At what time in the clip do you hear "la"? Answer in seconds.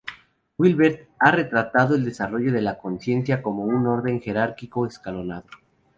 2.63-2.79